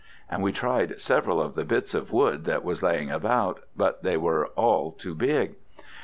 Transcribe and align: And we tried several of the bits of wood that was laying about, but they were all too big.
And 0.31 0.41
we 0.41 0.51
tried 0.51 0.99
several 0.99 1.39
of 1.39 1.53
the 1.53 1.63
bits 1.63 1.93
of 1.93 2.11
wood 2.11 2.45
that 2.45 2.63
was 2.63 2.81
laying 2.81 3.11
about, 3.11 3.59
but 3.77 4.01
they 4.01 4.17
were 4.17 4.47
all 4.55 4.91
too 4.91 5.13
big. 5.13 5.53